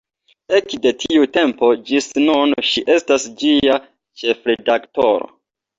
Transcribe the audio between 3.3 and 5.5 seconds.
ĝia ĉefredaktoro.